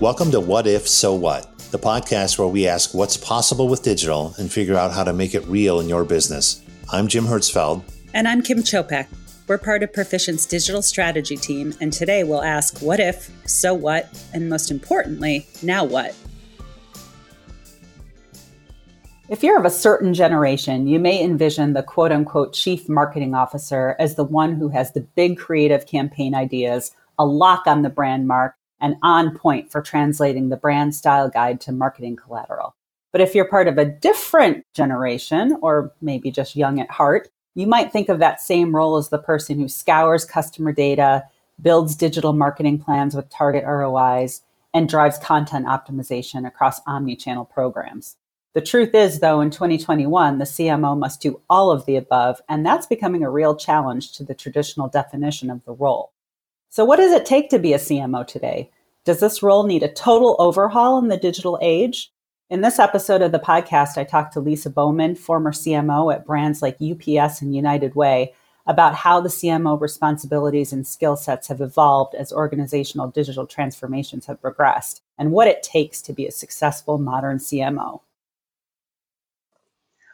[0.00, 4.32] Welcome to What If, So What, the podcast where we ask what's possible with digital
[4.38, 6.62] and figure out how to make it real in your business.
[6.92, 7.82] I'm Jim Hertzfeld.
[8.14, 9.08] And I'm Kim Czopek.
[9.48, 14.08] We're part of Perficient's digital strategy team, and today we'll ask what if, so what,
[14.32, 16.14] and most importantly, now what?
[19.28, 23.96] If you're of a certain generation, you may envision the quote unquote chief marketing officer
[23.98, 28.28] as the one who has the big creative campaign ideas, a lock on the brand
[28.28, 32.74] mark, and on point for translating the brand style guide to marketing collateral.
[33.12, 37.66] But if you're part of a different generation, or maybe just young at heart, you
[37.66, 41.24] might think of that same role as the person who scours customer data,
[41.60, 44.42] builds digital marketing plans with target ROIs,
[44.74, 48.16] and drives content optimization across omni channel programs.
[48.54, 52.64] The truth is, though, in 2021, the CMO must do all of the above, and
[52.64, 56.12] that's becoming a real challenge to the traditional definition of the role.
[56.70, 58.70] So, what does it take to be a CMO today?
[59.04, 62.12] Does this role need a total overhaul in the digital age?
[62.50, 66.60] In this episode of the podcast, I talked to Lisa Bowman, former CMO at brands
[66.60, 68.34] like UPS and United Way,
[68.66, 74.40] about how the CMO responsibilities and skill sets have evolved as organizational digital transformations have
[74.40, 78.00] progressed, and what it takes to be a successful modern CMO.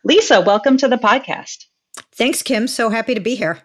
[0.05, 1.67] Lisa, welcome to the podcast.
[2.13, 2.69] Thanks, Kim.
[2.69, 3.61] So happy to be here.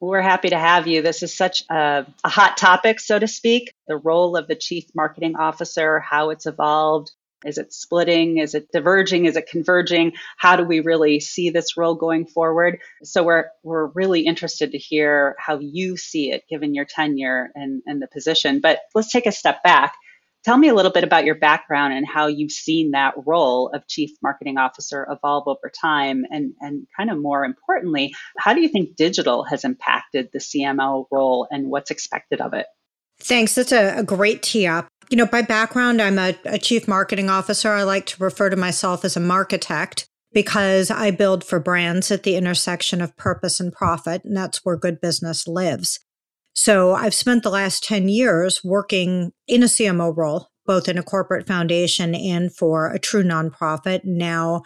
[0.00, 1.02] We're happy to have you.
[1.02, 3.72] This is such a, a, hot topic, so to speak.
[3.88, 7.10] The role of the chief marketing officer, how it's evolved.
[7.44, 8.38] Is it splitting?
[8.38, 9.26] Is it diverging?
[9.26, 10.12] Is it converging?
[10.36, 12.78] How do we really see this role going forward?
[13.02, 17.82] So we're we're really interested to hear how you see it given your tenure and,
[17.86, 18.60] and the position.
[18.60, 19.94] But let's take a step back.
[20.44, 23.86] Tell me a little bit about your background and how you've seen that role of
[23.88, 26.24] chief marketing officer evolve over time.
[26.30, 31.06] And, and kind of more importantly, how do you think digital has impacted the CMO
[31.10, 32.66] role and what's expected of it?
[33.20, 33.56] Thanks.
[33.56, 34.88] That's a, a great tee up.
[35.10, 37.72] You know, by background, I'm a, a chief marketing officer.
[37.72, 42.22] I like to refer to myself as a marketect because I build for brands at
[42.22, 45.98] the intersection of purpose and profit, and that's where good business lives.
[46.54, 51.02] So I've spent the last 10 years working in a CMO role, both in a
[51.02, 54.00] corporate foundation and for a true nonprofit.
[54.04, 54.62] Now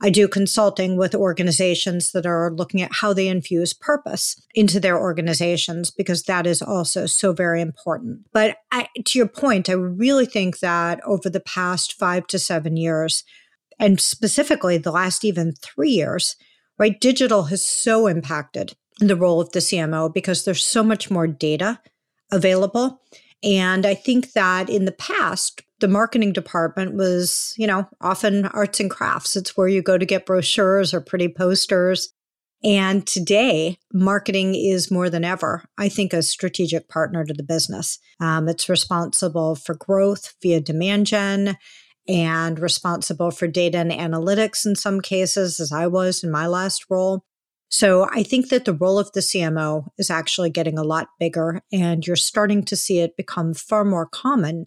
[0.00, 4.98] I do consulting with organizations that are looking at how they infuse purpose into their
[4.98, 8.20] organizations because that is also so very important.
[8.32, 12.76] But I, to your point, I really think that over the past five to seven
[12.76, 13.24] years,
[13.80, 16.36] and specifically the last even three years,
[16.78, 21.26] right, digital has so impacted the role of the CMO because there's so much more
[21.26, 21.80] data
[22.30, 23.00] available.
[23.42, 28.80] And I think that in the past, the marketing department was, you know, often arts
[28.80, 29.36] and crafts.
[29.36, 32.12] It's where you go to get brochures or pretty posters.
[32.64, 38.00] And today, marketing is more than ever, I think, a strategic partner to the business.
[38.18, 41.56] Um, it's responsible for growth via demand gen
[42.08, 46.86] and responsible for data and analytics in some cases, as I was in my last
[46.90, 47.24] role.
[47.68, 51.62] So I think that the role of the CMO is actually getting a lot bigger,
[51.70, 54.66] and you're starting to see it become far more common,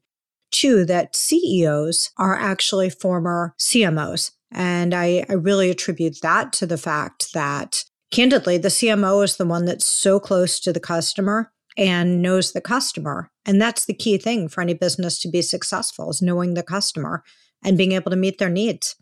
[0.51, 4.31] too, that CEOs are actually former CMOs.
[4.51, 9.45] And I, I really attribute that to the fact that, candidly, the CMO is the
[9.45, 13.31] one that's so close to the customer and knows the customer.
[13.45, 17.23] And that's the key thing for any business to be successful is knowing the customer
[17.63, 18.95] and being able to meet their needs.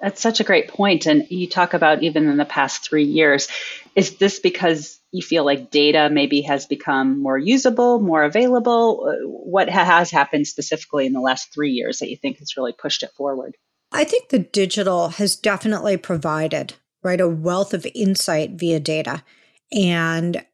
[0.00, 1.06] That's such a great point.
[1.06, 3.48] And you talk about even in the past three years.
[3.94, 9.06] Is this because you feel like data maybe has become more usable, more available?
[9.08, 12.72] Uh, what has happened specifically in the last three years that you think has really
[12.72, 13.56] pushed it forward?
[13.92, 16.74] I think the digital has definitely provided,
[17.04, 19.22] right, a wealth of insight via data.
[19.72, 20.44] And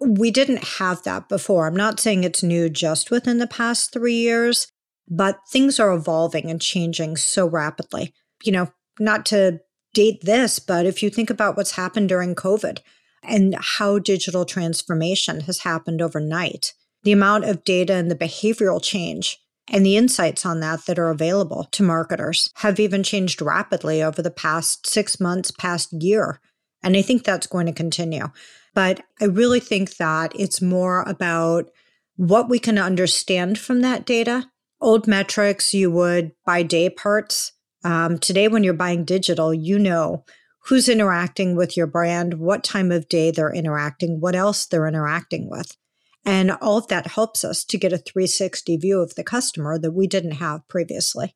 [0.00, 1.66] we didn't have that before.
[1.66, 4.66] I'm not saying it's new just within the past three years,
[5.08, 8.12] but things are evolving and changing so rapidly.
[8.42, 9.60] You know, not to
[9.94, 12.78] date this, but if you think about what's happened during COVID
[13.22, 19.38] and how digital transformation has happened overnight, the amount of data and the behavioral change
[19.70, 24.22] and the insights on that that are available to marketers have even changed rapidly over
[24.22, 26.40] the past six months, past year.
[26.82, 28.28] And I think that's going to continue.
[28.74, 31.70] But I really think that it's more about
[32.16, 34.50] what we can understand from that data.
[34.80, 37.52] Old metrics, you would by day parts
[37.88, 40.26] um, today, when you're buying digital, you know
[40.66, 45.48] who's interacting with your brand, what time of day they're interacting, what else they're interacting
[45.48, 45.74] with.
[46.22, 49.92] And all of that helps us to get a 360 view of the customer that
[49.92, 51.34] we didn't have previously.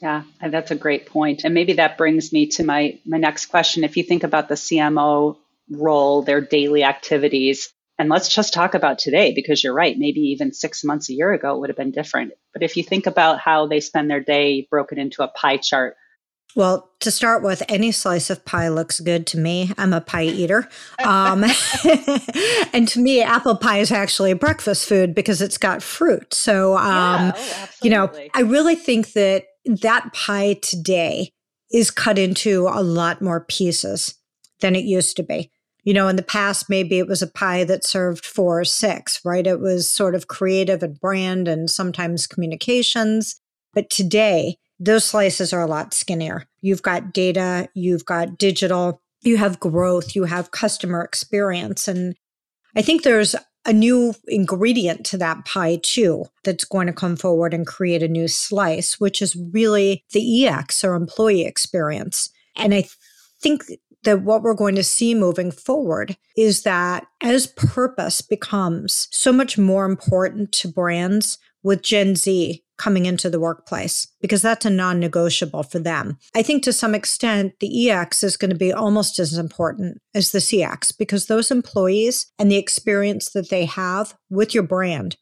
[0.00, 1.42] Yeah, that's a great point.
[1.42, 3.82] And maybe that brings me to my, my next question.
[3.82, 5.38] If you think about the CMO
[5.72, 9.98] role, their daily activities, And let's just talk about today because you're right.
[9.98, 12.32] Maybe even six months, a year ago, it would have been different.
[12.52, 15.96] But if you think about how they spend their day broken into a pie chart,
[16.56, 19.70] well, to start with, any slice of pie looks good to me.
[19.76, 20.68] I'm a pie eater.
[21.04, 21.44] Um,
[22.72, 26.32] and to me, apple pie is actually a breakfast food because it's got fruit.
[26.32, 31.32] So, um, yeah, oh, you know, I really think that that pie today
[31.70, 34.14] is cut into a lot more pieces
[34.60, 35.52] than it used to be.
[35.88, 39.24] You know, in the past, maybe it was a pie that served four or six,
[39.24, 39.46] right?
[39.46, 43.40] It was sort of creative and brand and sometimes communications.
[43.72, 46.44] But today, those slices are a lot skinnier.
[46.60, 51.88] You've got data, you've got digital, you have growth, you have customer experience.
[51.88, 52.16] And
[52.76, 53.34] I think there's
[53.64, 58.08] a new ingredient to that pie too that's going to come forward and create a
[58.08, 62.28] new slice, which is really the EX or employee experience.
[62.56, 62.84] And I
[63.40, 63.62] think
[64.04, 69.58] that what we're going to see moving forward is that as purpose becomes so much
[69.58, 75.00] more important to brands with Gen Z coming into the workplace because that's a non
[75.00, 76.16] negotiable for them.
[76.34, 80.30] I think to some extent, the EX is going to be almost as important as
[80.30, 85.16] the CX because those employees and the experience that they have with your brand,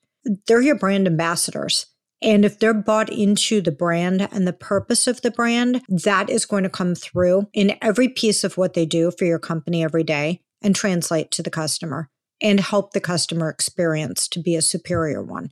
[0.46, 1.86] they're your brand ambassadors.
[2.22, 6.46] And if they're bought into the brand and the purpose of the brand, that is
[6.46, 10.04] going to come through in every piece of what they do for your company every
[10.04, 12.10] day and translate to the customer
[12.40, 15.50] and help the customer experience to be a superior one.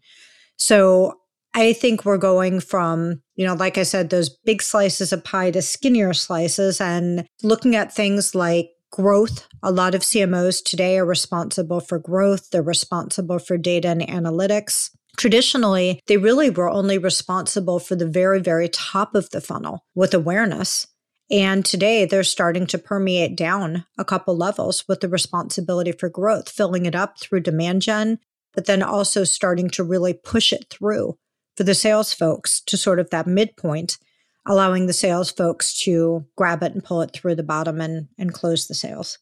[0.56, 1.20] So
[1.54, 5.50] I think we're going from, you know, like I said, those big slices of pie
[5.52, 9.46] to skinnier slices and looking at things like growth.
[9.62, 14.90] A lot of CMOs today are responsible for growth, they're responsible for data and analytics.
[15.16, 20.14] Traditionally, they really were only responsible for the very, very top of the funnel with
[20.14, 20.86] awareness.
[21.30, 26.50] And today they're starting to permeate down a couple levels with the responsibility for growth,
[26.50, 28.18] filling it up through demand gen,
[28.54, 31.16] but then also starting to really push it through
[31.56, 33.98] for the sales folks to sort of that midpoint,
[34.46, 38.34] allowing the sales folks to grab it and pull it through the bottom and, and
[38.34, 39.18] close the sales.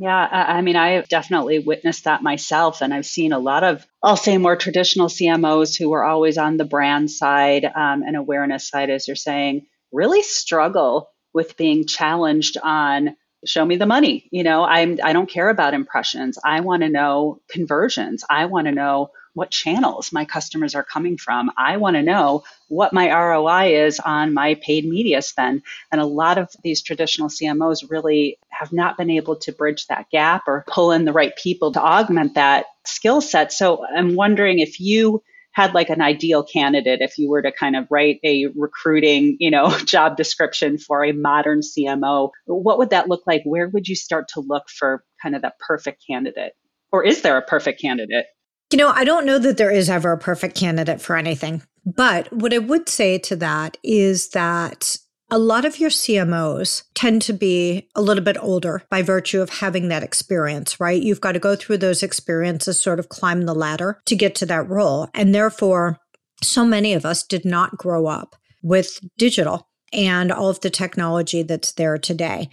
[0.00, 2.80] Yeah, I mean, I have definitely witnessed that myself.
[2.80, 6.56] And I've seen a lot of, I'll say, more traditional CMOs who were always on
[6.56, 12.56] the brand side um, and awareness side, as you're saying, really struggle with being challenged
[12.62, 13.14] on
[13.46, 16.90] show me the money you know i'm i don't care about impressions i want to
[16.90, 21.50] know conversions i want to know what channels my customers are coming from.
[21.56, 25.62] I want to know what my ROI is on my paid media spend.
[25.92, 30.10] And a lot of these traditional CMOs really have not been able to bridge that
[30.10, 33.52] gap or pull in the right people to augment that skill set.
[33.52, 35.22] So I'm wondering if you
[35.52, 39.50] had like an ideal candidate if you were to kind of write a recruiting you
[39.50, 43.96] know job description for a modern cmo what would that look like where would you
[43.96, 46.52] start to look for kind of the perfect candidate
[46.92, 48.26] or is there a perfect candidate
[48.70, 51.62] you know, I don't know that there is ever a perfect candidate for anything.
[51.84, 54.96] But what I would say to that is that
[55.30, 59.48] a lot of your CMOs tend to be a little bit older by virtue of
[59.48, 61.00] having that experience, right?
[61.00, 64.46] You've got to go through those experiences, sort of climb the ladder to get to
[64.46, 65.08] that role.
[65.14, 65.98] And therefore,
[66.42, 71.42] so many of us did not grow up with digital and all of the technology
[71.42, 72.48] that's there today.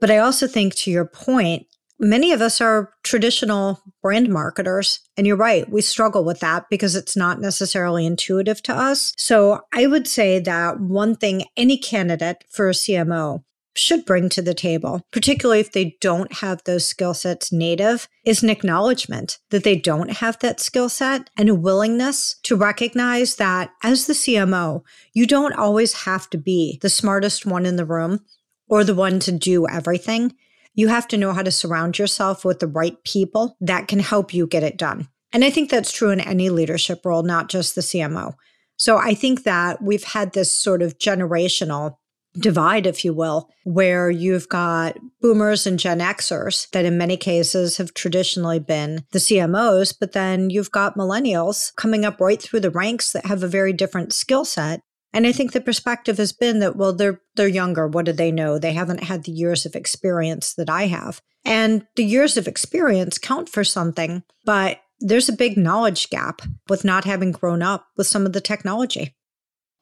[0.00, 1.66] But I also think, to your point,
[1.98, 5.00] many of us are traditional brand marketers.
[5.16, 9.12] And you're right, we struggle with that because it's not necessarily intuitive to us.
[9.16, 13.42] So I would say that one thing any candidate for a CMO
[13.78, 18.42] should bring to the table, particularly if they don't have those skill sets native, is
[18.42, 23.70] an acknowledgement that they don't have that skill set and a willingness to recognize that
[23.82, 24.82] as the CMO,
[25.12, 28.20] you don't always have to be the smartest one in the room
[28.68, 30.34] or the one to do everything
[30.78, 34.32] you have to know how to surround yourself with the right people that can help
[34.32, 35.08] you get it done.
[35.32, 38.34] And I think that's true in any leadership role, not just the CMO.
[38.76, 41.96] So I think that we've had this sort of generational
[42.38, 47.78] divide, if you will, where you've got boomers and Gen Xers that in many cases
[47.78, 52.70] have traditionally been the CMOs, but then you've got millennials coming up right through the
[52.70, 56.58] ranks that have a very different skill set and I think the perspective has been
[56.60, 57.86] that, well, they're they're younger.
[57.86, 58.58] What do they know?
[58.58, 61.22] They haven't had the years of experience that I have.
[61.44, 66.84] And the years of experience count for something, but there's a big knowledge gap with
[66.84, 69.14] not having grown up with some of the technology.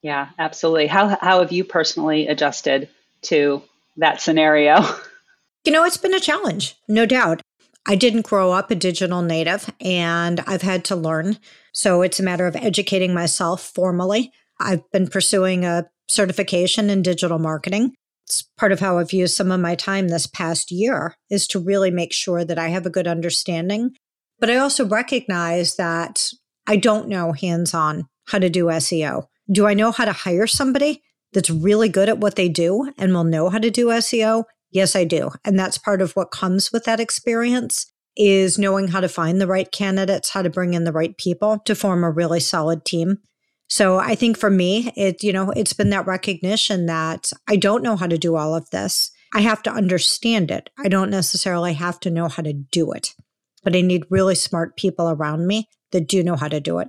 [0.02, 0.86] Yeah, absolutely.
[0.86, 2.88] How how have you personally adjusted
[3.22, 3.62] to
[3.96, 4.84] that scenario?
[5.64, 7.42] You know, it's been a challenge, no doubt.
[7.88, 11.38] I didn't grow up a digital native and I've had to learn.
[11.72, 17.38] So it's a matter of educating myself formally I've been pursuing a certification in digital
[17.38, 17.94] marketing.
[18.24, 21.60] It's part of how I've used some of my time this past year is to
[21.60, 23.94] really make sure that I have a good understanding
[24.38, 26.30] But I also recognize that
[26.66, 29.26] I don't know hands on how to do SEO.
[29.50, 33.14] Do I know how to hire somebody that's really good at what they do and
[33.14, 34.44] will know how to do SEO?
[34.70, 35.30] Yes, I do.
[35.44, 39.46] And that's part of what comes with that experience is knowing how to find the
[39.46, 43.18] right candidates, how to bring in the right people to form a really solid team.
[43.68, 47.82] So I think for me, it, you know, it's been that recognition that I don't
[47.82, 49.10] know how to do all of this.
[49.34, 50.70] I have to understand it.
[50.78, 53.14] I don't necessarily have to know how to do it,
[53.64, 56.88] but I need really smart people around me that do know how to do it.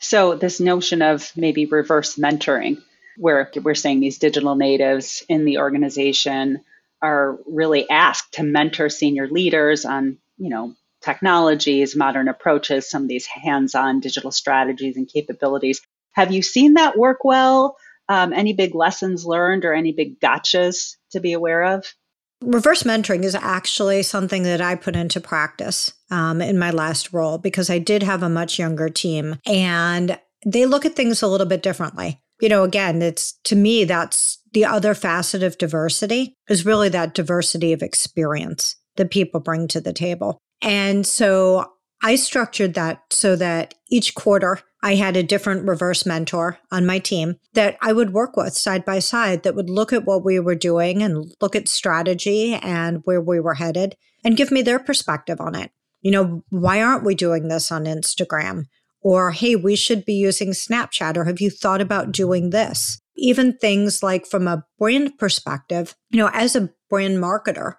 [0.00, 2.78] So this notion of maybe reverse mentoring,
[3.16, 6.60] where we're saying these digital natives in the organization
[7.02, 13.08] are really asked to mentor senior leaders on, you know, technologies, modern approaches, some of
[13.08, 15.80] these hands-on digital strategies and capabilities.
[16.18, 17.76] Have you seen that work well?
[18.08, 21.94] Um, any big lessons learned or any big gotchas to be aware of?
[22.42, 27.38] Reverse mentoring is actually something that I put into practice um, in my last role
[27.38, 31.46] because I did have a much younger team and they look at things a little
[31.46, 32.20] bit differently.
[32.40, 37.14] You know, again, it's to me, that's the other facet of diversity is really that
[37.14, 40.38] diversity of experience that people bring to the table.
[40.62, 46.58] And so I structured that so that each quarter I had a different reverse mentor
[46.70, 50.04] on my team that I would work with side by side that would look at
[50.04, 54.50] what we were doing and look at strategy and where we were headed and give
[54.50, 55.72] me their perspective on it.
[56.00, 58.64] You know, why aren't we doing this on Instagram?
[59.00, 63.00] Or, hey, we should be using Snapchat, or have you thought about doing this?
[63.16, 67.74] Even things like from a brand perspective, you know, as a brand marketer,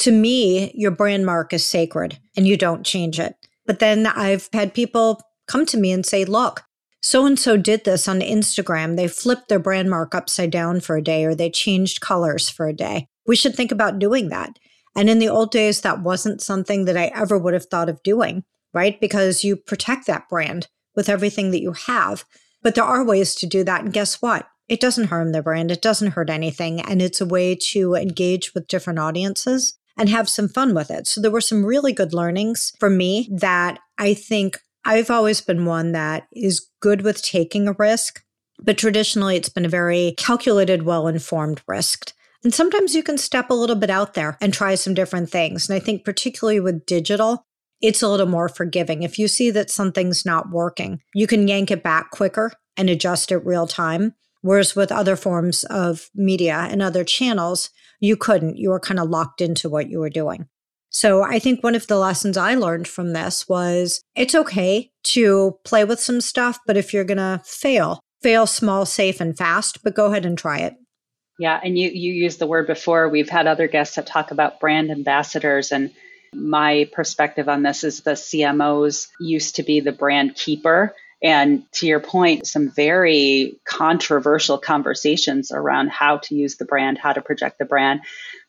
[0.00, 3.34] to me, your brand mark is sacred and you don't change it.
[3.66, 6.64] But then I've had people come to me and say, look,
[7.00, 8.96] so and so did this on Instagram.
[8.96, 12.66] They flipped their brand mark upside down for a day or they changed colors for
[12.66, 13.08] a day.
[13.26, 14.58] We should think about doing that.
[14.96, 18.02] And in the old days, that wasn't something that I ever would have thought of
[18.02, 19.00] doing, right?
[19.00, 22.24] Because you protect that brand with everything that you have.
[22.62, 23.82] But there are ways to do that.
[23.82, 24.48] And guess what?
[24.68, 26.80] It doesn't harm the brand, it doesn't hurt anything.
[26.80, 31.06] And it's a way to engage with different audiences and have some fun with it.
[31.06, 35.66] So there were some really good learnings for me that I think I've always been
[35.66, 38.22] one that is good with taking a risk,
[38.58, 42.14] but traditionally it's been a very calculated, well informed risk.
[42.42, 45.68] And sometimes you can step a little bit out there and try some different things.
[45.68, 47.44] And I think, particularly with digital,
[47.82, 49.02] it's a little more forgiving.
[49.02, 53.30] If you see that something's not working, you can yank it back quicker and adjust
[53.30, 54.14] it real time.
[54.40, 57.68] Whereas with other forms of media and other channels,
[58.00, 58.56] you couldn't.
[58.56, 60.48] You were kind of locked into what you were doing.
[60.90, 65.58] So I think one of the lessons I learned from this was it's okay to
[65.64, 69.82] play with some stuff, but if you're going to fail, fail small, safe, and fast,
[69.82, 70.74] but go ahead and try it.
[71.38, 73.08] Yeah, and you you used the word before.
[73.08, 75.92] We've had other guests that talk about brand ambassadors and
[76.34, 81.86] my perspective on this is the CMOs used to be the brand keeper and to
[81.86, 87.58] your point, some very controversial conversations around how to use the brand, how to project
[87.58, 88.00] the brand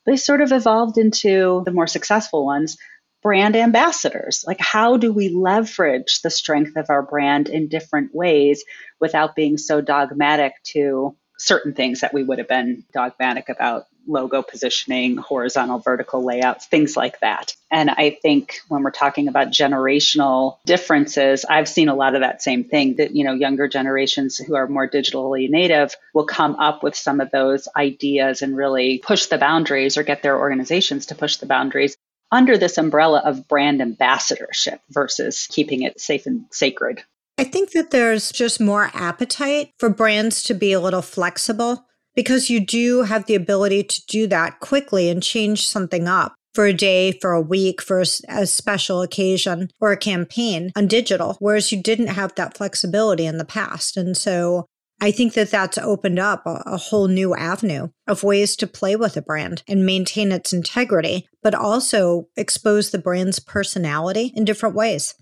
[0.06, 2.76] they sort of evolved into the more successful ones
[3.22, 4.44] brand ambassadors.
[4.46, 8.64] Like, how do we leverage the strength of our brand in different ways
[8.98, 14.42] without being so dogmatic to certain things that we would have been dogmatic about logo
[14.42, 17.54] positioning, horizontal, vertical layouts, things like that.
[17.70, 22.42] And I think when we're talking about generational differences, I've seen a lot of that
[22.42, 26.82] same thing that, you know, younger generations who are more digitally native will come up
[26.82, 31.14] with some of those ideas and really push the boundaries or get their organizations to
[31.14, 31.96] push the boundaries
[32.32, 37.02] under this umbrella of brand ambassadorship versus keeping it safe and sacred.
[37.38, 42.50] I think that there's just more appetite for brands to be a little flexible because
[42.50, 46.72] you do have the ability to do that quickly and change something up for a
[46.72, 51.80] day, for a week, for a, special occasion or a campaign on digital, whereas you
[51.80, 53.96] didn't have that flexibility in the past.
[53.96, 54.66] And so
[55.00, 58.96] I think that that's opened up a, a, whole new avenue of ways to play
[58.96, 64.74] with a brand and maintain its integrity, but also expose the brand's personality in different
[64.74, 65.14] ways.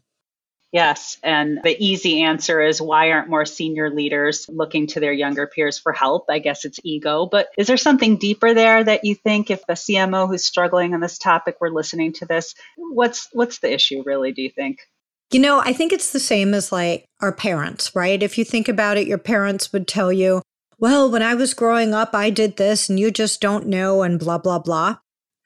[0.70, 1.16] Yes.
[1.22, 5.78] And the easy answer is why aren't more senior leaders looking to their younger peers
[5.78, 6.26] for help?
[6.28, 7.26] I guess it's ego.
[7.26, 11.00] But is there something deeper there that you think if a CMO who's struggling on
[11.00, 14.80] this topic were listening to this, what's what's the issue really, do you think?
[15.30, 18.22] You know, I think it's the same as like our parents, right?
[18.22, 20.42] If you think about it, your parents would tell you,
[20.78, 24.18] well, when I was growing up, I did this and you just don't know and
[24.18, 24.98] blah, blah, blah.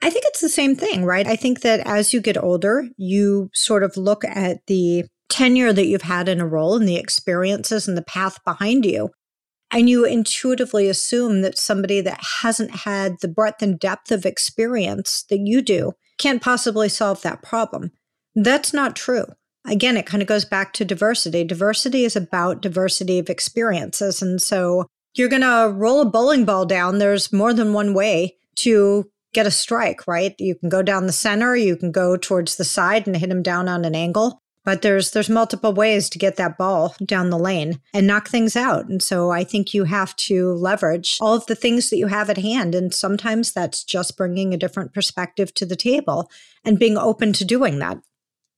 [0.02, 1.26] I think it's the same thing, right?
[1.26, 5.86] I think that as you get older, you sort of look at the tenure that
[5.86, 9.10] you've had in a role and the experiences and the path behind you.
[9.70, 15.24] And you intuitively assume that somebody that hasn't had the breadth and depth of experience
[15.30, 17.92] that you do can't possibly solve that problem.
[18.34, 19.24] That's not true.
[19.66, 21.44] Again, it kind of goes back to diversity.
[21.44, 24.20] Diversity is about diversity of experiences.
[24.20, 26.98] And so you're going to roll a bowling ball down.
[26.98, 30.34] There's more than one way to get a strike, right?
[30.38, 33.42] You can go down the center, you can go towards the side and hit him
[33.42, 34.42] down on an angle.
[34.64, 38.54] But there's there's multiple ways to get that ball down the lane and knock things
[38.54, 38.86] out.
[38.86, 42.30] And so I think you have to leverage all of the things that you have
[42.30, 46.30] at hand and sometimes that's just bringing a different perspective to the table
[46.64, 47.98] and being open to doing that.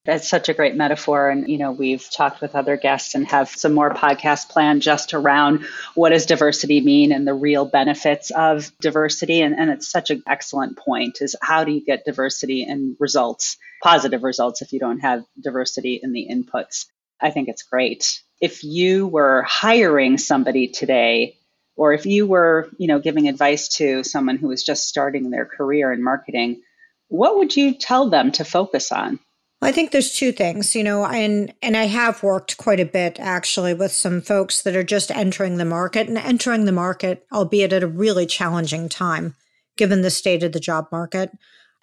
[0.04, 1.30] That's such a great metaphor.
[1.30, 5.14] And, you know, we've talked with other guests and have some more podcasts planned just
[5.14, 9.40] around what does diversity mean and the real benefits of diversity.
[9.40, 13.56] And, and it's such an excellent point is how do you get diversity and results,
[13.82, 16.84] positive results if you don't have diversity in the inputs?
[17.18, 18.20] I think it's great.
[18.42, 21.38] If you were hiring somebody today,
[21.76, 25.46] or if you were, you know, giving advice to someone who was just starting their
[25.46, 26.60] career in marketing,
[27.08, 29.18] what would you tell them to focus on?
[29.64, 33.18] I think there's two things, you know, and and I have worked quite a bit
[33.18, 37.72] actually with some folks that are just entering the market and entering the market, albeit
[37.72, 39.34] at a really challenging time
[39.76, 41.30] given the state of the job market.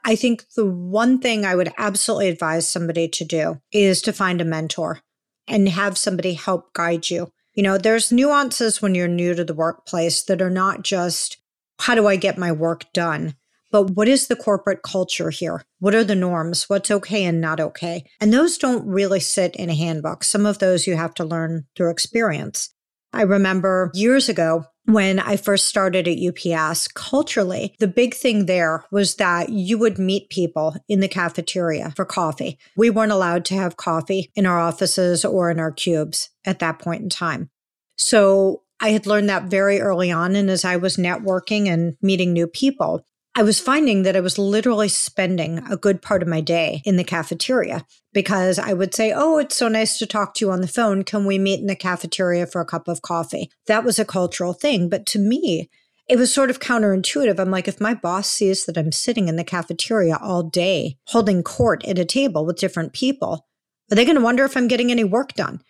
[0.06, 4.42] I think the one thing I would absolutely advise somebody to do is to find
[4.42, 5.02] a mentor
[5.48, 7.32] and have somebody help guide you.
[7.54, 11.38] You know, there's nuances when you're new to the workplace that are not just
[11.80, 13.36] how do I get my work done?
[13.72, 15.64] But what is the corporate culture here?
[15.80, 16.70] What are the norms?
[16.70, 18.04] What's okay and not okay?
[18.20, 20.24] And those don't really sit in a handbook.
[20.24, 22.70] Some of those you have to learn through experience.
[23.14, 28.86] I remember years ago when I first started at UPS, culturally, the big thing there
[28.92, 32.58] was that you would meet people in the cafeteria for coffee.
[32.76, 36.80] We weren't allowed to have coffee in our offices or in our cubes at that
[36.80, 37.50] point in time.
[37.98, 40.36] So I had learned that very early on.
[40.36, 44.38] And as I was networking and meeting new people, I was finding that I was
[44.38, 49.14] literally spending a good part of my day in the cafeteria because I would say,
[49.16, 51.04] Oh, it's so nice to talk to you on the phone.
[51.04, 53.50] Can we meet in the cafeteria for a cup of coffee?
[53.68, 54.90] That was a cultural thing.
[54.90, 55.70] But to me,
[56.10, 57.40] it was sort of counterintuitive.
[57.40, 61.42] I'm like, if my boss sees that I'm sitting in the cafeteria all day holding
[61.42, 63.48] court at a table with different people,
[63.90, 65.62] are they going to wonder if I'm getting any work done?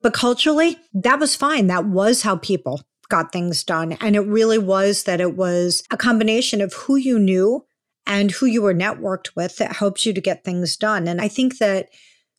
[0.00, 1.66] But culturally, that was fine.
[1.66, 3.92] That was how people got things done.
[4.00, 7.66] And it really was that it was a combination of who you knew
[8.06, 11.06] and who you were networked with that helps you to get things done.
[11.06, 11.90] And I think that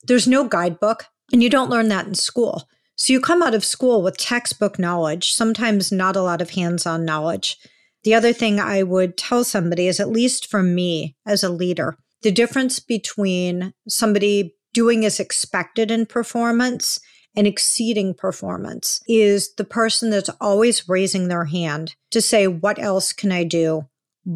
[0.03, 2.67] there's no guidebook, and you don't learn that in school.
[2.95, 6.85] So you come out of school with textbook knowledge, sometimes not a lot of hands
[6.85, 7.57] on knowledge.
[8.03, 11.97] The other thing I would tell somebody is, at least for me as a leader,
[12.21, 16.99] the difference between somebody doing as expected in performance
[17.35, 23.13] and exceeding performance is the person that's always raising their hand to say, What else
[23.13, 23.87] can I do?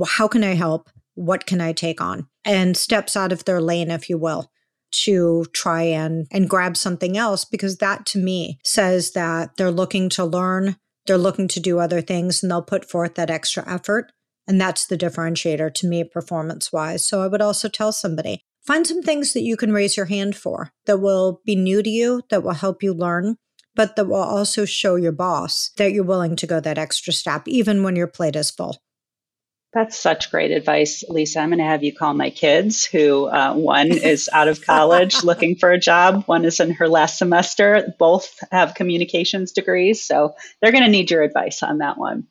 [0.08, 0.90] How can I help?
[1.16, 2.28] What can I take on?
[2.44, 4.52] And steps out of their lane, if you will,
[4.92, 10.10] to try and, and grab something else, because that to me says that they're looking
[10.10, 14.12] to learn, they're looking to do other things, and they'll put forth that extra effort.
[14.48, 17.06] And that's the differentiator to me, performance wise.
[17.06, 20.36] So I would also tell somebody Find some things that you can raise your hand
[20.36, 23.38] for that will be new to you, that will help you learn,
[23.76, 27.48] but that will also show your boss that you're willing to go that extra step,
[27.48, 28.78] even when your plate is full.
[29.72, 31.42] That's such great advice, Lisa.
[31.42, 35.22] I'm going to have you call my kids, who uh, one is out of college
[35.24, 37.94] looking for a job, one is in her last semester.
[38.00, 40.06] Both have communications degrees.
[40.06, 42.26] So they're going to need your advice on that one.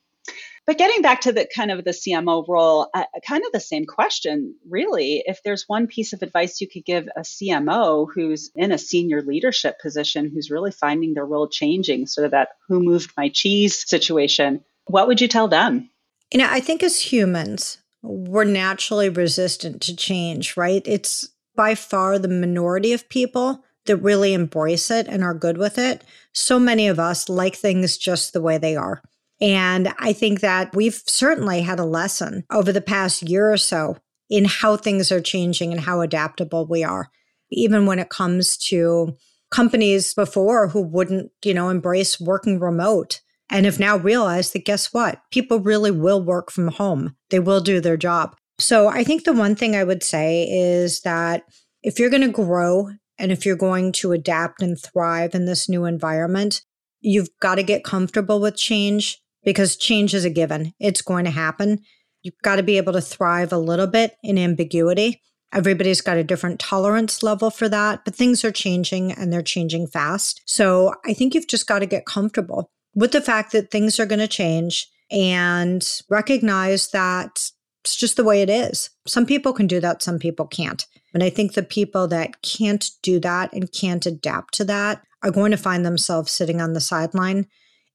[0.66, 3.84] But getting back to the kind of the CMO role, uh, kind of the same
[3.84, 5.22] question, really.
[5.26, 9.20] If there's one piece of advice you could give a CMO who's in a senior
[9.20, 13.88] leadership position, who's really finding their role changing, sort of that who moved my cheese
[13.88, 15.90] situation, what would you tell them?
[16.32, 20.82] You know, I think as humans, we're naturally resistant to change, right?
[20.86, 25.78] It's by far the minority of people that really embrace it and are good with
[25.78, 26.04] it.
[26.32, 29.02] So many of us like things just the way they are.
[29.40, 33.96] And I think that we've certainly had a lesson over the past year or so
[34.30, 37.10] in how things are changing and how adaptable we are,
[37.50, 39.16] even when it comes to
[39.50, 43.20] companies before who wouldn't, you know, embrace working remote
[43.50, 45.20] and have now realized that guess what?
[45.30, 47.14] People really will work from home.
[47.30, 48.36] They will do their job.
[48.58, 51.42] So I think the one thing I would say is that
[51.82, 55.68] if you're going to grow and if you're going to adapt and thrive in this
[55.68, 56.62] new environment,
[57.00, 60.72] you've got to get comfortable with change because change is a given.
[60.80, 61.80] It's going to happen.
[62.22, 65.20] You've got to be able to thrive a little bit in ambiguity.
[65.52, 69.86] Everybody's got a different tolerance level for that, but things are changing and they're changing
[69.86, 70.42] fast.
[70.46, 74.06] So I think you've just got to get comfortable with the fact that things are
[74.06, 77.50] going to change and recognize that
[77.84, 78.88] It's just the way it is.
[79.06, 80.86] Some people can do that, some people can't.
[81.12, 85.30] And I think the people that can't do that and can't adapt to that are
[85.30, 87.46] going to find themselves sitting on the sideline.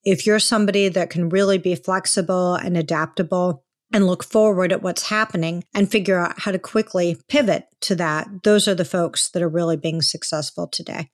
[0.03, 5.09] If you're somebody that can really be flexible and adaptable and look forward at what's
[5.09, 9.41] happening and figure out how to quickly pivot to that, those are the folks that
[9.41, 11.09] are really being successful today.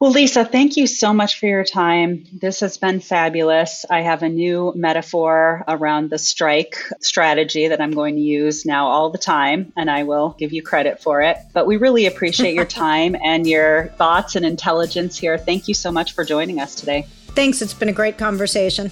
[0.00, 2.24] Well, Lisa, thank you so much for your time.
[2.32, 3.84] This has been fabulous.
[3.90, 8.86] I have a new metaphor around the strike strategy that I'm going to use now
[8.86, 11.38] all the time, and I will give you credit for it.
[11.52, 15.36] But we really appreciate your time and your thoughts and intelligence here.
[15.36, 17.08] Thank you so much for joining us today.
[17.38, 17.62] Thanks.
[17.62, 18.90] It's been a great conversation.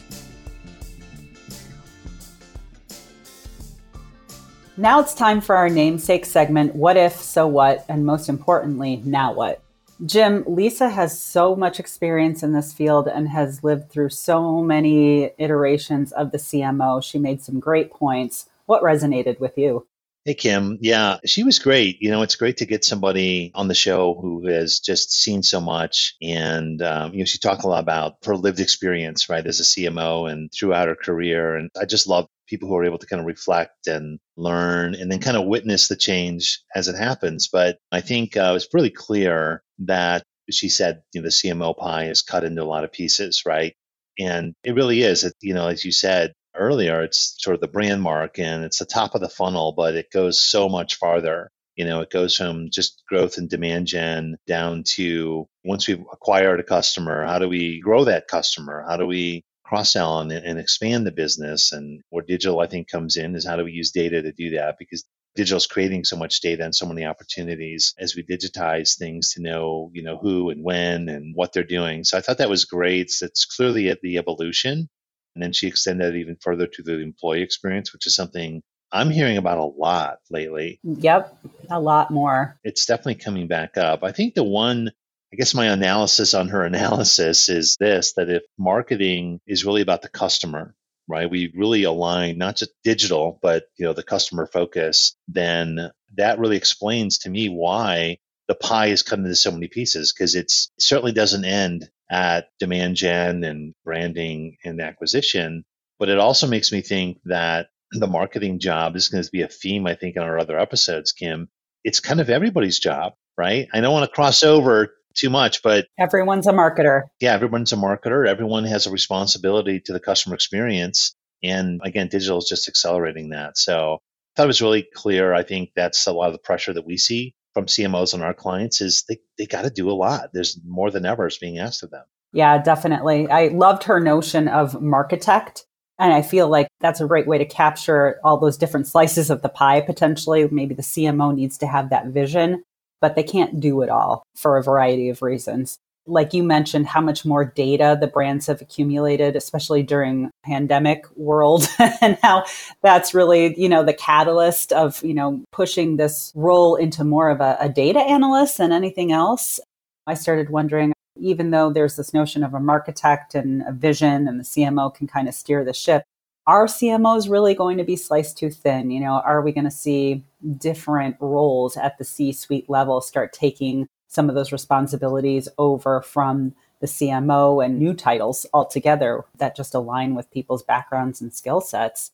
[4.77, 9.35] Now it's time for our namesake segment What If, So What, and most importantly, Now
[9.35, 9.65] What?
[10.05, 15.33] Jim, Lisa has so much experience in this field and has lived through so many
[15.39, 17.03] iterations of the CMO.
[17.03, 18.49] She made some great points.
[18.67, 19.89] What resonated with you?
[20.27, 20.79] Hey, Kim.
[20.83, 22.03] Yeah, she was great.
[22.03, 25.61] You know, it's great to get somebody on the show who has just seen so
[25.61, 26.17] much.
[26.23, 29.65] And, um, you know, she talked a lot about her lived experience, right, as a
[29.65, 31.57] CMO and throughout her career.
[31.57, 35.13] And I just love people who are able to kind of reflect and learn and
[35.13, 37.49] then kind of witness the change as it happens.
[37.49, 42.11] But I think uh, it's really clear that she said, you know, the CMO pie
[42.11, 43.75] is cut into a lot of pieces, right?
[44.21, 45.33] And it really is.
[45.43, 48.87] You know, as you said, earlier, it's sort of the brand mark and it's the
[48.87, 51.51] top of the funnel, but it goes so much farther.
[51.77, 56.61] You know, it goes from just growth and demand gen down to once we've acquired
[56.61, 58.85] a customer, how do we grow that customer?
[58.89, 61.73] How do we cross sell and, and expand the business?
[61.73, 64.51] And where digital, I think, comes in is how do we use data to do
[64.51, 64.77] that?
[64.79, 69.35] Because digital is creating so much data and so many opportunities as we digitize things
[69.35, 72.05] to know, you know, who and when and what they're doing.
[72.05, 73.13] So I thought that was great.
[73.21, 74.89] It's clearly at the evolution
[75.37, 79.11] and then she extended it even further to the employee experience, which is something I'm
[79.11, 80.81] hearing about a lot lately.
[80.83, 81.37] Yep,
[81.69, 82.59] a lot more.
[82.65, 84.03] It's definitely coming back up.
[84.03, 84.91] I think the one
[85.31, 90.01] I guess my analysis on her analysis is this that if marketing is really about
[90.01, 90.75] the customer,
[91.07, 91.31] right?
[91.31, 96.57] We really align not just digital, but you know, the customer focus, then that really
[96.57, 98.17] explains to me why
[98.49, 102.97] the pie is cut into so many pieces because it certainly doesn't end at demand
[102.97, 105.65] gen and branding and acquisition.
[105.99, 109.49] But it also makes me think that the marketing job is going to be a
[109.49, 111.49] theme, I think, in our other episodes, Kim.
[111.85, 113.69] It's kind of everybody's job, right?
[113.73, 117.03] I don't want to cross over too much, but everyone's a marketer.
[117.21, 118.27] Yeah, everyone's a marketer.
[118.27, 121.15] Everyone has a responsibility to the customer experience.
[121.43, 123.57] And again, digital is just accelerating that.
[123.57, 123.99] So I
[124.37, 125.33] thought it was really clear.
[125.33, 128.35] I think that's a lot of the pressure that we see from CMOs and our
[128.35, 130.29] clients is they, they got to do a lot.
[130.35, 132.05] There's more than ever is being asked of them.
[132.35, 133.31] Yeah, definitely.
[133.31, 135.65] I loved her notion of marketect.
[135.99, 139.41] And I feel like that's a great way to capture all those different slices of
[139.41, 140.47] the pie potentially.
[140.51, 142.63] Maybe the CMO needs to have that vision,
[143.01, 147.01] but they can't do it all for a variety of reasons like you mentioned how
[147.01, 151.69] much more data the brands have accumulated especially during pandemic world
[152.01, 152.45] and how
[152.83, 157.41] that's really you know the catalyst of you know pushing this role into more of
[157.41, 159.61] a, a data analyst than anything else.
[160.07, 164.39] I started wondering even though there's this notion of a architect and a vision and
[164.39, 166.05] the cmo can kind of steer the ship
[166.47, 168.91] are cmos really going to be sliced too thin?
[168.91, 170.25] You know are we going to see
[170.59, 176.55] different roles at the c suite level start taking some of those responsibilities over from
[176.81, 182.11] the CMO and new titles altogether that just align with people's backgrounds and skill sets.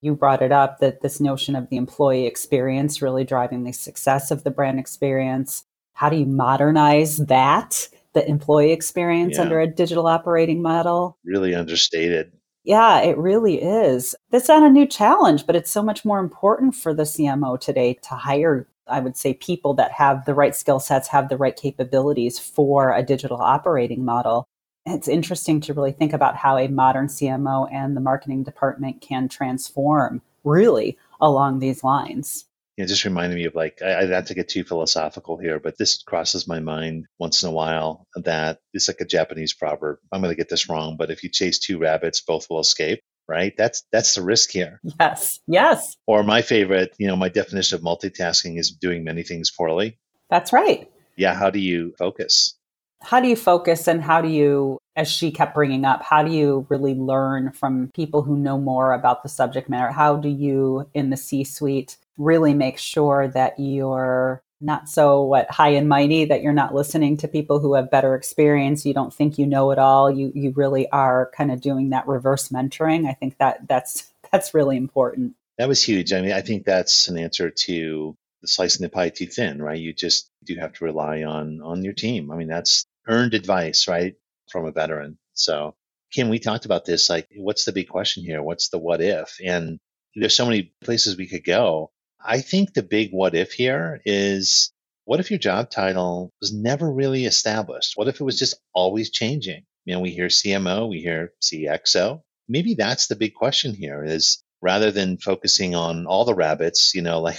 [0.00, 4.30] You brought it up that this notion of the employee experience really driving the success
[4.30, 5.64] of the brand experience.
[5.94, 9.42] How do you modernize that, the employee experience yeah.
[9.42, 11.18] under a digital operating model?
[11.24, 12.32] Really understated.
[12.64, 14.14] Yeah, it really is.
[14.32, 17.94] It's not a new challenge, but it's so much more important for the CMO today
[18.02, 21.56] to hire I would say people that have the right skill sets, have the right
[21.56, 24.46] capabilities for a digital operating model.
[24.84, 29.28] It's interesting to really think about how a modern CMO and the marketing department can
[29.28, 32.44] transform really along these lines.
[32.76, 35.58] Yeah, it just reminded me of like, I, I not to get too philosophical here,
[35.58, 39.98] but this crosses my mind once in a while that it's like a Japanese proverb.
[40.12, 43.00] I'm going to get this wrong, but if you chase two rabbits, both will escape
[43.28, 43.54] right?
[43.56, 44.80] That's that's the risk here.
[45.00, 45.40] Yes.
[45.46, 45.96] Yes.
[46.06, 49.98] Or my favorite, you know, my definition of multitasking is doing many things poorly.
[50.30, 50.90] That's right.
[51.16, 52.54] Yeah, how do you focus?
[53.02, 56.32] How do you focus and how do you as she kept bringing up, how do
[56.32, 59.92] you really learn from people who know more about the subject matter?
[59.92, 65.68] How do you in the C-suite really make sure that you're not so what high
[65.70, 69.38] and mighty that you're not listening to people who have better experience you don't think
[69.38, 73.12] you know it all you you really are kind of doing that reverse mentoring i
[73.12, 76.12] think that that's that's really important That was huge.
[76.12, 79.78] I mean, I think that's an answer to the slicing the pie too thin, right?
[79.78, 82.30] You just do have to rely on on your team.
[82.30, 84.14] I mean, that's earned advice, right,
[84.50, 85.18] from a veteran.
[85.34, 85.74] So,
[86.12, 87.08] Kim, we talked about this.
[87.08, 88.42] Like, what's the big question here?
[88.42, 89.38] What's the what if?
[89.44, 89.78] And
[90.14, 91.90] there's so many places we could go.
[92.24, 94.72] I think the big what if here is
[95.04, 97.92] what if your job title was never really established?
[97.94, 99.64] What if it was just always changing?
[99.84, 102.22] You know, we hear CMO, we hear CXO.
[102.48, 107.02] Maybe that's the big question here is rather than focusing on all the rabbits, you
[107.02, 107.38] know, like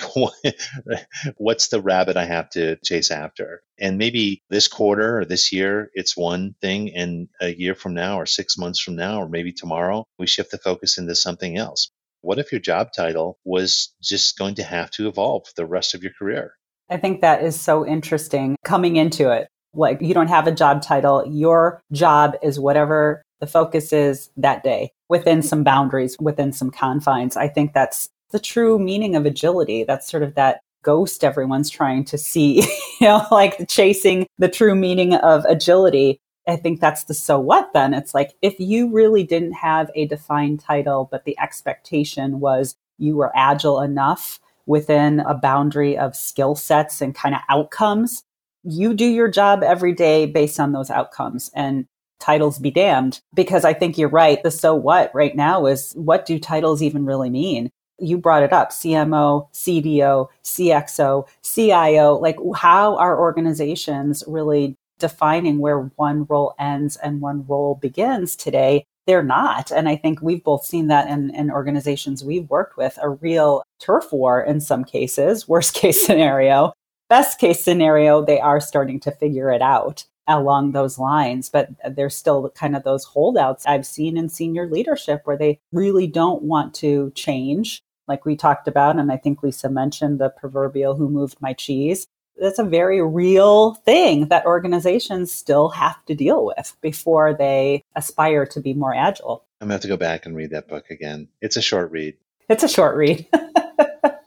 [1.36, 3.63] what's the rabbit I have to chase after?
[3.78, 6.96] And maybe this quarter or this year, it's one thing.
[6.96, 10.52] And a year from now, or six months from now, or maybe tomorrow, we shift
[10.52, 11.92] the focus into something else.
[12.22, 16.04] What if your job title was just going to have to evolve the rest of
[16.04, 16.54] your career?
[16.90, 19.48] I think that is so interesting coming into it.
[19.74, 21.26] Like you don't have a job title.
[21.28, 27.38] Your job is whatever the focus is that day within some boundaries, within some confines.
[27.38, 29.84] I think that's the true meaning of agility.
[29.84, 32.62] That's sort of that ghost everyone's trying to see,
[33.02, 36.20] you know, like chasing the true meaning of agility.
[36.48, 37.94] I think that's the so what then.
[37.94, 43.16] It's like if you really didn't have a defined title, but the expectation was you
[43.16, 48.24] were agile enough within a boundary of skill sets and kind of outcomes,
[48.64, 51.50] you do your job every day based on those outcomes.
[51.54, 51.86] And
[52.20, 54.42] titles be damned because I think you're right.
[54.42, 57.70] The so what right now is what do titles even really mean?
[58.00, 62.14] You brought it up CMO, CDO, CXO, CIO.
[62.16, 68.86] Like, how are organizations really defining where one role ends and one role begins today?
[69.06, 69.72] They're not.
[69.72, 73.64] And I think we've both seen that in, in organizations we've worked with a real
[73.80, 76.74] turf war in some cases, worst case scenario.
[77.10, 82.16] Best case scenario, they are starting to figure it out along those lines, but there's
[82.16, 86.74] still kind of those holdouts I've seen in senior leadership where they really don't want
[86.76, 88.98] to change, like we talked about.
[88.98, 92.08] And I think Lisa mentioned the proverbial who moved my cheese.
[92.39, 98.45] That's a very real thing that organizations still have to deal with before they aspire
[98.47, 99.45] to be more agile.
[99.60, 101.30] I'm going to have to go back and read that book again.
[101.41, 102.15] It's a short read.
[102.50, 103.28] It's a short read.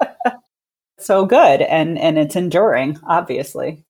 [0.99, 1.63] so good.
[1.63, 3.85] And, and it's enduring, obviously.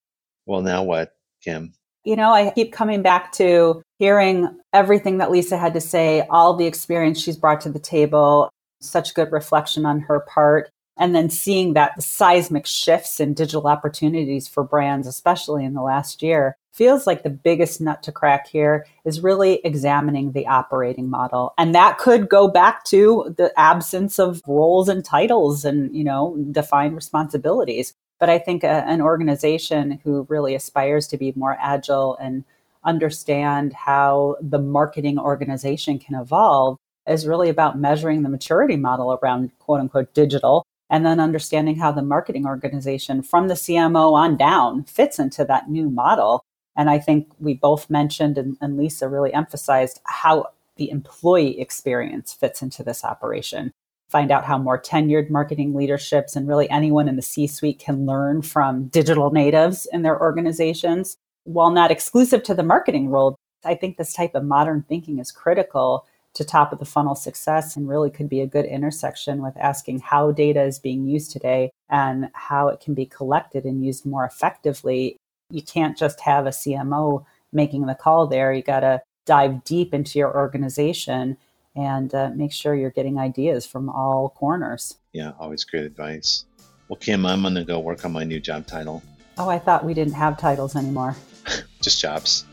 [0.47, 1.73] Well, now what, Kim?
[2.05, 6.55] You know, I keep coming back to hearing everything that Lisa had to say, all
[6.55, 10.71] the experience she's brought to the table, such good reflection on her part.
[11.01, 15.81] And then seeing that the seismic shifts in digital opportunities for brands, especially in the
[15.81, 21.09] last year, feels like the biggest nut to crack here is really examining the operating
[21.09, 21.55] model.
[21.57, 26.37] And that could go back to the absence of roles and titles and, you know,
[26.51, 27.95] defined responsibilities.
[28.19, 32.45] But I think a, an organization who really aspires to be more agile and
[32.85, 36.77] understand how the marketing organization can evolve
[37.09, 41.93] is really about measuring the maturity model around quote unquote digital and then understanding how
[41.93, 46.45] the marketing organization from the CMO on down fits into that new model.
[46.77, 52.33] And I think we both mentioned, and, and Lisa really emphasized how the employee experience
[52.33, 53.73] fits into this operation
[54.11, 58.07] find out how more tenured marketing leaderships and really anyone in the C suite can
[58.07, 61.17] learn from digital natives in their organizations.
[61.45, 65.31] While not exclusive to the marketing role, I think this type of modern thinking is
[65.31, 69.57] critical to top of the funnel success and really could be a good intersection with
[69.57, 74.07] asking how data is being used today and how it can be collected and used
[74.07, 75.17] more effectively.
[75.51, 78.53] You can't just have a CMO making the call there.
[78.53, 81.37] You got to dive deep into your organization
[81.77, 84.97] and uh, make sure you're getting ideas from all corners.
[85.13, 86.45] Yeah, always great advice.
[86.89, 89.03] Well, Kim, I'm going to go work on my new job title.
[89.39, 91.17] Oh, I thought we didn't have titles anymore.
[91.81, 92.45] Just jobs.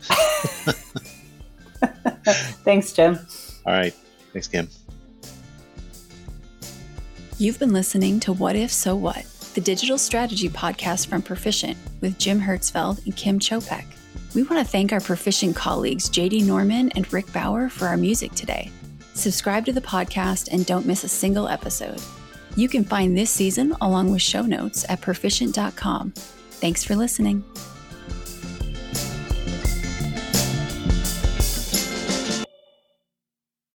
[2.64, 3.18] Thanks, Jim.
[3.68, 3.92] All right.
[4.32, 4.66] Thanks, Kim.
[7.36, 12.18] You've been listening to What If So What, the digital strategy podcast from Perficient with
[12.18, 13.84] Jim Hertzfeld and Kim Czopek.
[14.34, 18.32] We want to thank our Perficient colleagues, JD Norman and Rick Bauer, for our music
[18.32, 18.72] today.
[19.12, 22.00] Subscribe to the podcast and don't miss a single episode.
[22.56, 26.12] You can find this season along with show notes at perficient.com.
[26.12, 27.44] Thanks for listening.